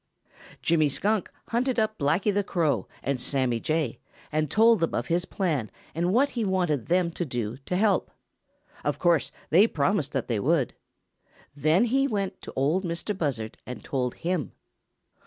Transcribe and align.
Jimmy 0.63 0.89
Skunk 0.89 1.29
hunted 1.49 1.77
up 1.77 1.99
Blacky 1.99 2.33
the 2.33 2.43
Crow 2.43 2.87
and 3.03 3.21
Sammy 3.21 3.59
Jay 3.59 3.99
and 4.31 4.49
told 4.49 4.79
them 4.79 4.95
of 4.95 5.05
his 5.09 5.25
plan 5.25 5.69
and 5.93 6.11
what 6.11 6.29
he 6.29 6.43
wanted 6.43 6.87
them 6.87 7.11
to 7.11 7.23
do 7.23 7.57
to 7.67 7.75
help. 7.77 8.09
Of 8.83 8.97
course 8.97 9.31
they 9.51 9.67
promised 9.67 10.13
that 10.13 10.27
they 10.27 10.39
would. 10.39 10.73
Then 11.55 11.83
he 11.83 12.07
went 12.07 12.41
to 12.41 12.53
Ol' 12.55 12.81
Mistah 12.81 13.13
Buzzard 13.13 13.59
and 13.67 13.83
told 13.83 14.15
him. 14.15 14.53